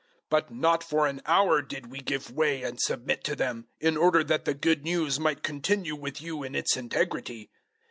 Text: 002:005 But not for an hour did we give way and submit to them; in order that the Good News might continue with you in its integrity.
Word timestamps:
002:005 0.01 0.07
But 0.31 0.51
not 0.51 0.83
for 0.83 1.05
an 1.05 1.21
hour 1.27 1.61
did 1.61 1.91
we 1.91 1.99
give 1.99 2.31
way 2.31 2.63
and 2.63 2.81
submit 2.81 3.23
to 3.25 3.35
them; 3.35 3.67
in 3.79 3.97
order 3.97 4.23
that 4.23 4.45
the 4.45 4.55
Good 4.55 4.83
News 4.83 5.19
might 5.19 5.43
continue 5.43 5.95
with 5.95 6.19
you 6.19 6.41
in 6.41 6.55
its 6.55 6.75
integrity. 6.75 7.51